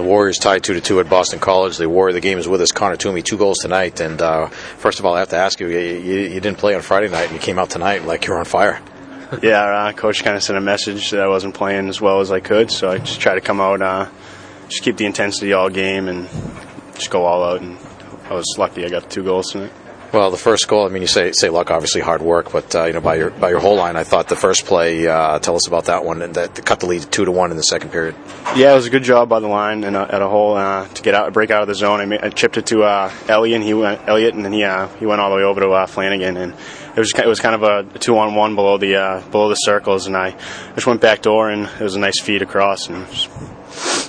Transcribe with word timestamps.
the 0.00 0.08
Warriors 0.08 0.38
tied 0.38 0.64
two 0.64 0.74
to 0.74 0.80
two 0.80 1.00
at 1.00 1.08
Boston 1.08 1.38
College. 1.38 1.76
The 1.76 1.88
Warrior, 1.88 2.14
the 2.14 2.20
game 2.20 2.38
is 2.38 2.48
with 2.48 2.60
us. 2.60 2.72
Connor 2.72 2.96
Toomey, 2.96 3.22
two 3.22 3.36
goals 3.36 3.58
tonight. 3.58 4.00
And 4.00 4.20
uh, 4.20 4.46
first 4.48 4.98
of 4.98 5.06
all, 5.06 5.14
I 5.14 5.20
have 5.20 5.28
to 5.30 5.36
ask 5.36 5.60
you, 5.60 5.68
you, 5.68 5.78
you 5.78 6.40
didn't 6.40 6.58
play 6.58 6.74
on 6.74 6.82
Friday 6.82 7.08
night, 7.08 7.24
and 7.24 7.32
you 7.32 7.38
came 7.38 7.58
out 7.58 7.70
tonight 7.70 8.04
like 8.04 8.26
you're 8.26 8.38
on 8.38 8.44
fire. 8.44 8.80
yeah, 9.42 9.62
uh, 9.62 9.92
coach 9.92 10.22
kind 10.22 10.36
of 10.36 10.42
sent 10.42 10.58
a 10.58 10.60
message 10.60 11.10
that 11.10 11.20
I 11.20 11.28
wasn't 11.28 11.54
playing 11.54 11.88
as 11.88 12.00
well 12.00 12.20
as 12.20 12.30
I 12.30 12.40
could, 12.40 12.70
so 12.70 12.90
I 12.90 12.98
just 12.98 13.20
tried 13.20 13.34
to 13.34 13.40
come 13.40 13.60
out, 13.60 13.80
uh, 13.80 14.08
just 14.68 14.82
keep 14.82 14.96
the 14.96 15.06
intensity 15.06 15.52
all 15.52 15.70
game, 15.70 16.08
and 16.08 16.28
just 16.94 17.10
go 17.10 17.24
all 17.24 17.44
out. 17.44 17.62
And 17.62 17.78
I 18.28 18.34
was 18.34 18.46
lucky 18.58 18.84
I 18.84 18.88
got 18.88 19.10
two 19.10 19.22
goals 19.22 19.52
tonight. 19.52 19.72
Well, 20.14 20.30
the 20.30 20.36
first 20.36 20.68
goal. 20.68 20.86
I 20.86 20.90
mean, 20.90 21.02
you 21.02 21.08
say 21.08 21.32
say 21.32 21.50
luck, 21.50 21.72
obviously 21.72 22.00
hard 22.00 22.22
work, 22.22 22.52
but 22.52 22.72
uh, 22.72 22.84
you 22.84 22.92
know 22.92 23.00
by 23.00 23.16
your 23.16 23.30
by 23.30 23.50
your 23.50 23.58
whole 23.58 23.74
line, 23.74 23.96
I 23.96 24.04
thought 24.04 24.28
the 24.28 24.36
first 24.36 24.64
play. 24.64 25.08
Uh, 25.08 25.40
tell 25.40 25.56
us 25.56 25.66
about 25.66 25.86
that 25.86 26.04
one, 26.04 26.22
and 26.22 26.36
that 26.36 26.64
cut 26.64 26.78
the 26.78 26.86
lead 26.86 27.10
two 27.10 27.24
to 27.24 27.32
one 27.32 27.50
in 27.50 27.56
the 27.56 27.64
second 27.64 27.90
period. 27.90 28.14
Yeah, 28.54 28.70
it 28.70 28.76
was 28.76 28.86
a 28.86 28.90
good 28.90 29.02
job 29.02 29.28
by 29.28 29.40
the 29.40 29.48
line 29.48 29.82
and 29.82 29.96
uh, 29.96 30.06
at 30.08 30.22
a 30.22 30.28
hole 30.28 30.56
uh, 30.56 30.86
to 30.86 31.02
get 31.02 31.16
out, 31.16 31.32
break 31.32 31.50
out 31.50 31.62
of 31.62 31.68
the 31.68 31.74
zone. 31.74 31.98
I, 31.98 32.04
made, 32.04 32.20
I 32.20 32.28
chipped 32.28 32.56
it 32.56 32.66
to 32.66 32.84
uh, 32.84 33.12
Elliot, 33.26 33.56
and 33.56 33.64
he 33.64 33.74
went 33.74 34.06
Elliot, 34.06 34.34
and 34.34 34.44
then 34.44 34.52
he 34.52 34.62
uh, 34.62 34.86
he 35.00 35.04
went 35.04 35.20
all 35.20 35.30
the 35.30 35.36
way 35.36 35.42
over 35.42 35.58
to 35.62 35.70
uh, 35.70 35.86
Flanagan, 35.86 36.36
and 36.36 36.52
it 36.52 37.00
was 37.00 37.12
it 37.18 37.26
was 37.26 37.40
kind 37.40 37.56
of 37.56 37.64
a 37.64 37.98
two 37.98 38.16
on 38.16 38.36
one 38.36 38.54
below 38.54 38.78
the 38.78 38.94
uh, 38.94 39.20
below 39.30 39.48
the 39.48 39.56
circles, 39.56 40.06
and 40.06 40.16
I 40.16 40.36
just 40.76 40.86
went 40.86 41.00
back 41.00 41.22
door, 41.22 41.50
and 41.50 41.64
it 41.64 41.82
was 41.82 41.96
a 41.96 41.98
nice 41.98 42.20
feed 42.20 42.40
across. 42.40 42.88
And 42.88 42.98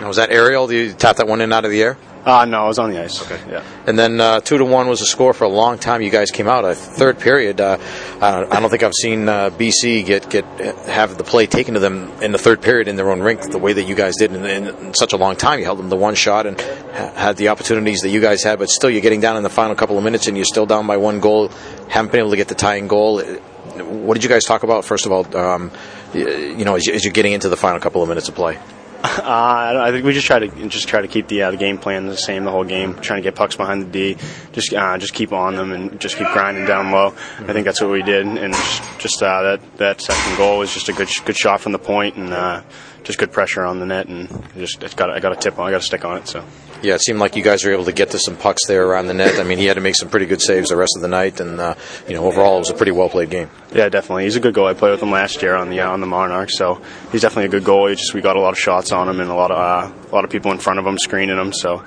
now, 0.00 0.06
was 0.06 0.18
that 0.18 0.30
aerial? 0.30 0.68
Did 0.68 0.90
you 0.90 0.92
tap 0.92 1.16
that 1.16 1.26
one 1.26 1.40
in 1.40 1.52
out 1.52 1.64
of 1.64 1.72
the 1.72 1.82
air? 1.82 1.98
Uh, 2.28 2.44
no, 2.44 2.64
I 2.64 2.68
was 2.68 2.78
on 2.78 2.90
the 2.90 3.02
ice. 3.02 3.22
Okay, 3.22 3.40
yeah. 3.50 3.64
And 3.86 3.98
then 3.98 4.20
uh, 4.20 4.40
two 4.40 4.58
to 4.58 4.64
one 4.66 4.86
was 4.86 5.00
a 5.00 5.06
score 5.06 5.32
for 5.32 5.44
a 5.44 5.48
long 5.48 5.78
time. 5.78 6.02
You 6.02 6.10
guys 6.10 6.30
came 6.30 6.46
out 6.46 6.62
a 6.62 6.74
third 6.74 7.18
period. 7.18 7.58
Uh, 7.58 7.78
I, 8.20 8.32
don't, 8.32 8.52
I, 8.52 8.60
don't, 8.60 8.68
think 8.68 8.82
I've 8.82 8.92
seen 8.92 9.26
uh, 9.30 9.48
BC 9.48 10.04
get 10.04 10.28
get 10.28 10.44
have 10.84 11.16
the 11.16 11.24
play 11.24 11.46
taken 11.46 11.72
to 11.72 11.80
them 11.80 12.12
in 12.20 12.32
the 12.32 12.38
third 12.38 12.60
period 12.60 12.86
in 12.86 12.96
their 12.96 13.10
own 13.10 13.20
rink 13.20 13.50
the 13.50 13.56
way 13.56 13.72
that 13.72 13.84
you 13.84 13.94
guys 13.94 14.16
did 14.16 14.34
in, 14.34 14.44
in, 14.44 14.66
in 14.66 14.92
such 14.92 15.14
a 15.14 15.16
long 15.16 15.36
time. 15.36 15.58
You 15.58 15.64
held 15.64 15.78
them 15.78 15.88
to 15.88 15.96
one 15.96 16.14
shot 16.14 16.44
and 16.44 16.60
ha- 16.60 17.12
had 17.14 17.38
the 17.38 17.48
opportunities 17.48 18.02
that 18.02 18.10
you 18.10 18.20
guys 18.20 18.42
had, 18.42 18.58
but 18.58 18.68
still 18.68 18.90
you're 18.90 19.00
getting 19.00 19.22
down 19.22 19.38
in 19.38 19.42
the 19.42 19.48
final 19.48 19.74
couple 19.74 19.96
of 19.96 20.04
minutes 20.04 20.26
and 20.26 20.36
you're 20.36 20.44
still 20.44 20.66
down 20.66 20.86
by 20.86 20.98
one 20.98 21.20
goal. 21.20 21.48
Haven't 21.88 22.12
been 22.12 22.20
able 22.20 22.30
to 22.32 22.36
get 22.36 22.48
the 22.48 22.54
tying 22.54 22.88
goal. 22.88 23.22
What 23.22 24.12
did 24.12 24.22
you 24.22 24.28
guys 24.28 24.44
talk 24.44 24.64
about 24.64 24.84
first 24.84 25.06
of 25.06 25.12
all? 25.12 25.34
Um, 25.34 25.72
you 26.12 26.66
know, 26.66 26.74
as, 26.74 26.86
as 26.88 27.04
you're 27.06 27.14
getting 27.14 27.32
into 27.32 27.48
the 27.48 27.56
final 27.56 27.80
couple 27.80 28.02
of 28.02 28.08
minutes 28.10 28.28
of 28.28 28.34
play. 28.34 28.58
Uh, 29.18 29.30
I 29.30 29.88
I 29.88 29.90
think 29.92 30.06
we 30.06 30.12
just 30.12 30.26
try 30.26 30.38
to 30.38 30.68
just 30.68 30.88
try 30.88 31.02
to 31.02 31.08
keep 31.08 31.28
the 31.28 31.42
uh, 31.42 31.50
the 31.50 31.56
game 31.56 31.76
plan 31.76 32.06
the 32.06 32.16
same 32.16 32.44
the 32.44 32.50
whole 32.50 32.64
game, 32.64 32.94
trying 33.00 33.18
to 33.18 33.22
get 33.22 33.34
pucks 33.34 33.56
behind 33.56 33.82
the 33.82 33.86
D, 33.86 34.16
just 34.52 34.72
uh, 34.72 34.96
just 34.96 35.12
keep 35.12 35.32
on 35.32 35.54
them 35.54 35.72
and 35.72 36.00
just 36.00 36.16
keep 36.16 36.28
grinding 36.28 36.64
down 36.64 36.90
low. 36.90 37.08
I 37.40 37.52
think 37.52 37.64
that's 37.64 37.80
what 37.80 37.90
we 37.90 38.02
did, 38.02 38.26
and 38.26 38.54
just, 38.54 38.98
just 39.00 39.22
uh, 39.22 39.42
that 39.42 39.76
that 39.76 40.00
second 40.00 40.36
goal 40.36 40.58
was 40.58 40.72
just 40.72 40.88
a 40.88 40.92
good 40.92 41.08
good 41.26 41.36
shot 41.36 41.60
from 41.60 41.72
the 41.72 41.78
point 41.78 42.16
and 42.16 42.32
uh, 42.32 42.62
just 43.08 43.18
good 43.18 43.32
pressure 43.32 43.64
on 43.64 43.80
the 43.80 43.86
net, 43.86 44.06
and 44.06 44.28
just 44.54 44.82
it 44.82 44.94
got 44.94 45.08
I 45.08 45.18
got 45.18 45.32
a 45.32 45.36
tip 45.36 45.58
on, 45.58 45.66
I 45.66 45.70
got 45.70 45.80
a 45.80 45.84
stick 45.84 46.04
on 46.04 46.18
it, 46.18 46.28
so. 46.28 46.44
Yeah, 46.82 46.94
it 46.94 47.00
seemed 47.00 47.18
like 47.18 47.36
you 47.36 47.42
guys 47.42 47.64
were 47.64 47.72
able 47.72 47.86
to 47.86 47.92
get 47.92 48.10
to 48.10 48.18
some 48.18 48.36
pucks 48.36 48.66
there 48.66 48.86
around 48.86 49.06
the 49.06 49.14
net. 49.14 49.40
I 49.40 49.44
mean, 49.44 49.56
he 49.56 49.64
had 49.64 49.74
to 49.74 49.80
make 49.80 49.96
some 49.96 50.10
pretty 50.10 50.26
good 50.26 50.42
saves 50.42 50.68
the 50.68 50.76
rest 50.76 50.92
of 50.94 51.00
the 51.00 51.08
night, 51.08 51.40
and 51.40 51.58
uh, 51.58 51.74
you 52.06 52.14
know, 52.14 52.24
overall, 52.24 52.56
it 52.56 52.58
was 52.60 52.70
a 52.70 52.74
pretty 52.74 52.92
well 52.92 53.08
played 53.08 53.30
game. 53.30 53.48
Yeah, 53.72 53.88
definitely. 53.88 54.24
He's 54.24 54.36
a 54.36 54.40
good 54.40 54.54
goalie. 54.54 54.72
I 54.72 54.74
played 54.74 54.90
with 54.90 55.02
him 55.02 55.10
last 55.10 55.40
year 55.40 55.54
on 55.54 55.70
the 55.70 55.80
uh, 55.80 55.90
on 55.90 56.02
the 56.02 56.06
Monarchs, 56.06 56.58
so 56.58 56.82
he's 57.10 57.22
definitely 57.22 57.46
a 57.46 57.60
good 57.60 57.64
goalie. 57.64 57.96
Just 57.96 58.12
we 58.12 58.20
got 58.20 58.36
a 58.36 58.40
lot 58.40 58.50
of 58.50 58.58
shots 58.58 58.92
on 58.92 59.08
him 59.08 59.20
and 59.20 59.30
a 59.30 59.34
lot 59.34 59.50
of 59.50 59.56
uh, 59.56 60.08
a 60.10 60.14
lot 60.14 60.24
of 60.24 60.30
people 60.30 60.52
in 60.52 60.58
front 60.58 60.78
of 60.78 60.86
him 60.86 60.98
screening 60.98 61.38
him, 61.38 61.54
so 61.54 61.82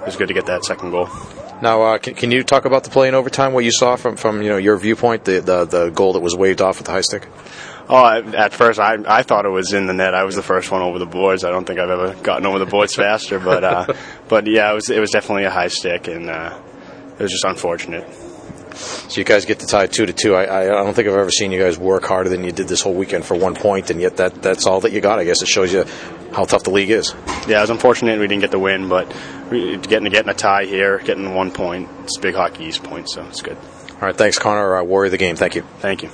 it 0.00 0.04
was 0.04 0.16
good 0.16 0.28
to 0.28 0.34
get 0.34 0.44
that 0.44 0.66
second 0.66 0.90
goal. 0.90 1.08
Now, 1.62 1.82
uh, 1.82 1.98
can, 1.98 2.14
can, 2.14 2.30
you 2.30 2.42
talk 2.42 2.66
about 2.66 2.84
the 2.84 2.90
play 2.90 3.08
in 3.08 3.14
overtime? 3.14 3.52
What 3.52 3.64
you 3.64 3.72
saw 3.72 3.96
from, 3.96 4.16
from 4.16 4.42
you 4.42 4.50
know 4.50 4.56
your 4.58 4.76
viewpoint, 4.76 5.24
the, 5.24 5.40
the 5.40 5.64
the 5.64 5.90
goal 5.90 6.12
that 6.12 6.20
was 6.20 6.36
waved 6.36 6.60
off 6.60 6.78
with 6.78 6.86
the 6.86 6.92
high 6.92 7.00
stick. 7.00 7.26
Oh, 7.88 8.04
at 8.04 8.52
first 8.52 8.78
I 8.78 8.98
I 9.06 9.22
thought 9.22 9.46
it 9.46 9.50
was 9.50 9.72
in 9.72 9.86
the 9.86 9.94
net. 9.94 10.14
I 10.14 10.24
was 10.24 10.34
the 10.34 10.42
first 10.42 10.70
one 10.70 10.82
over 10.82 10.98
the 10.98 11.06
boards. 11.06 11.44
I 11.44 11.50
don't 11.50 11.64
think 11.64 11.78
I've 11.78 11.88
ever 11.88 12.14
gotten 12.22 12.46
over 12.46 12.58
the 12.58 12.66
boards 12.66 12.94
faster, 12.96 13.38
but 13.38 13.64
uh, 13.64 13.94
but 14.28 14.46
yeah, 14.46 14.70
it 14.70 14.74
was 14.74 14.90
it 14.90 15.00
was 15.00 15.10
definitely 15.10 15.44
a 15.44 15.50
high 15.50 15.68
stick, 15.68 16.08
and 16.08 16.28
uh, 16.28 16.58
it 17.18 17.22
was 17.22 17.32
just 17.32 17.44
unfortunate. 17.44 18.06
So 18.76 19.18
you 19.20 19.24
guys 19.24 19.44
get 19.44 19.60
to 19.60 19.66
tie 19.66 19.86
two 19.86 20.06
to 20.06 20.12
two. 20.12 20.34
I, 20.34 20.64
I 20.64 20.66
don't 20.66 20.94
think 20.94 21.08
I've 21.08 21.14
ever 21.14 21.30
seen 21.30 21.52
you 21.52 21.60
guys 21.60 21.78
work 21.78 22.04
harder 22.04 22.28
than 22.28 22.44
you 22.44 22.52
did 22.52 22.68
this 22.68 22.82
whole 22.82 22.94
weekend 22.94 23.24
for 23.24 23.34
one 23.36 23.54
point, 23.54 23.90
and 23.90 24.00
yet 24.00 24.16
that 24.18 24.42
that's 24.42 24.66
all 24.66 24.80
that 24.80 24.92
you 24.92 25.00
got. 25.00 25.18
I 25.18 25.24
guess 25.24 25.42
it 25.42 25.48
shows 25.48 25.72
you 25.72 25.84
how 26.32 26.44
tough 26.44 26.64
the 26.64 26.70
league 26.70 26.90
is. 26.90 27.14
Yeah, 27.48 27.58
it 27.58 27.62
was 27.62 27.70
unfortunate 27.70 28.18
we 28.18 28.26
didn't 28.26 28.42
get 28.42 28.50
the 28.50 28.58
win, 28.58 28.88
but 28.88 29.08
getting 29.50 30.10
getting 30.10 30.28
a 30.28 30.34
tie 30.34 30.64
here, 30.64 30.98
getting 30.98 31.34
one 31.34 31.50
point, 31.50 31.88
it's 32.04 32.18
big 32.18 32.34
hockey 32.34 32.64
East 32.64 32.82
point, 32.82 33.08
so 33.08 33.24
it's 33.24 33.42
good. 33.42 33.56
All 33.56 34.02
right, 34.02 34.16
thanks, 34.16 34.38
Connor. 34.38 34.76
Uh, 34.76 34.84
Warrior 34.84 35.10
the 35.10 35.18
game. 35.18 35.36
Thank 35.36 35.54
you. 35.54 35.62
Thank 35.78 36.02
you. 36.02 36.10